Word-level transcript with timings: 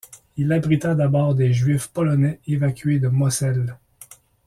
Il 0.35 0.51
abrita 0.51 0.95
d'abord 0.95 1.35
des 1.35 1.53
juifs 1.53 1.85
polonais 1.89 2.39
évacués 2.47 2.97
de 2.97 3.07
Moselle. 3.07 3.77